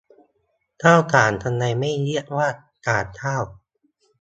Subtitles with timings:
[0.83, 2.49] ข้าวสาร ทำไมไม่เรียกว่า
[2.85, 3.43] สารข้าว